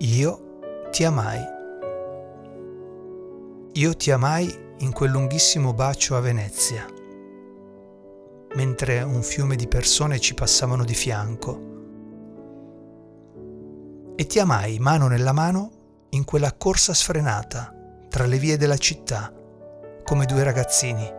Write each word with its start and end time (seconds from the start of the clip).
Io 0.00 0.88
ti 0.90 1.04
amai. 1.04 1.40
Io 3.72 3.96
ti 3.96 4.10
amai 4.10 4.74
in 4.80 4.92
quel 4.92 5.10
lunghissimo 5.10 5.72
bacio 5.72 6.16
a 6.16 6.20
Venezia, 6.20 6.84
mentre 8.56 9.00
un 9.00 9.22
fiume 9.22 9.56
di 9.56 9.66
persone 9.66 10.20
ci 10.20 10.34
passavano 10.34 10.84
di 10.84 10.92
fianco. 10.92 11.60
E 14.16 14.26
ti 14.26 14.38
amai 14.38 14.78
mano 14.80 15.08
nella 15.08 15.32
mano 15.32 15.70
in 16.10 16.24
quella 16.24 16.52
corsa 16.52 16.92
sfrenata 16.92 17.72
tra 18.10 18.26
le 18.26 18.36
vie 18.36 18.58
della 18.58 18.76
città, 18.76 19.32
come 20.04 20.26
due 20.26 20.42
ragazzini. 20.42 21.10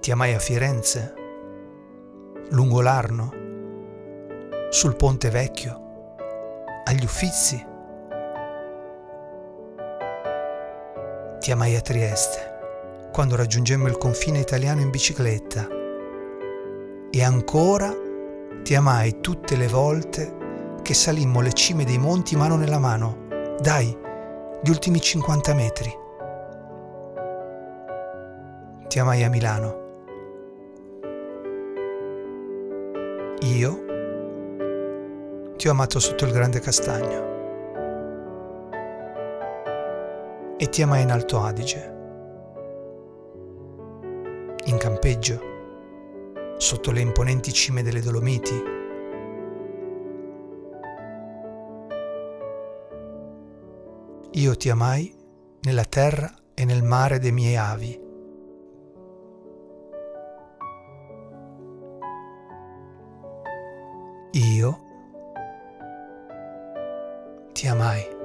Ti 0.00 0.10
amai 0.10 0.34
a 0.34 0.40
Firenze, 0.40 1.14
lungo 2.48 2.80
l'Arno, 2.80 3.44
sul 4.70 4.96
Ponte 4.96 5.30
Vecchio, 5.30 6.14
agli 6.84 7.04
Uffizi 7.04 7.74
Ti 11.46 11.52
amai 11.52 11.76
a 11.76 11.80
Trieste, 11.80 13.10
quando 13.12 13.36
raggiungemmo 13.36 13.86
il 13.86 13.98
confine 13.98 14.40
italiano 14.40 14.80
in 14.80 14.90
bicicletta. 14.90 15.68
E 17.08 17.22
ancora 17.22 17.94
ti 18.64 18.74
amai 18.74 19.20
tutte 19.20 19.54
le 19.54 19.68
volte 19.68 20.34
che 20.82 20.92
salimmo 20.92 21.40
le 21.40 21.52
cime 21.52 21.84
dei 21.84 21.98
monti 21.98 22.34
mano 22.34 22.56
nella 22.56 22.80
mano. 22.80 23.28
Dai, 23.60 23.96
gli 24.60 24.68
ultimi 24.68 25.00
50 25.00 25.54
metri. 25.54 25.96
Ti 28.88 28.98
amai 28.98 29.22
a 29.22 29.28
Milano. 29.28 29.84
Io 33.42 33.85
ti 35.56 35.68
ho 35.68 35.72
amato 35.72 35.98
sotto 35.98 36.24
il 36.24 36.32
grande 36.32 36.60
castagno. 36.60 37.26
e 40.58 40.68
ti 40.70 40.80
amai 40.80 41.02
in 41.02 41.10
Alto 41.10 41.40
Adige, 41.40 41.94
in 44.64 44.78
campeggio, 44.78 45.40
sotto 46.56 46.90
le 46.92 47.00
imponenti 47.00 47.52
cime 47.52 47.82
delle 47.82 48.00
Dolomiti. 48.00 48.74
Io 54.32 54.56
ti 54.56 54.70
amai 54.70 55.14
nella 55.60 55.84
terra 55.84 56.34
e 56.54 56.64
nel 56.64 56.82
mare 56.82 57.18
dei 57.18 57.32
miei 57.32 57.56
avi. 57.56 58.04
Io 64.32 64.85
ti 67.56 67.68
amai. 67.68 68.15